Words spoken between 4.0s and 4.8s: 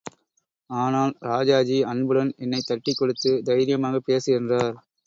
பேசு என்றார்.